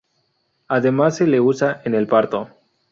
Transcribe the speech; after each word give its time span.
Además 0.67 1.17
se 1.17 1.27
le 1.27 1.39
usa 1.39 1.79
en 1.85 1.93
el 1.93 2.07
parto. 2.07 2.49